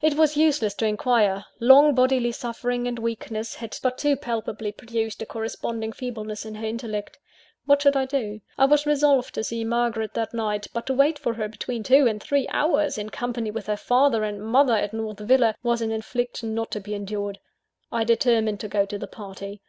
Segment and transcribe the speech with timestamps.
[0.00, 1.44] It was useless to inquire.
[1.58, 6.64] Long bodily suffering and weakness had but too palpably produced a corresponding feebleness in her
[6.64, 7.18] intellect.
[7.66, 8.40] What should I do?
[8.56, 12.06] I was resolved to see Margaret that night; but to wait for her between two
[12.06, 15.90] and three hours, in company with her father and mother at North Villa, was an
[15.90, 17.40] infliction not to be endured.
[17.90, 19.60] I determined to go to the party.